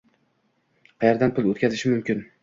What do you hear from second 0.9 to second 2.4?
Qayerdan pul o'tkazishim mumkin?